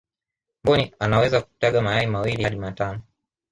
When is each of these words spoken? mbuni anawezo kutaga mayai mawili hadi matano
mbuni 0.63 0.93
anawezo 0.99 1.41
kutaga 1.41 1.81
mayai 1.81 2.07
mawili 2.07 2.43
hadi 2.43 2.55
matano 2.55 3.01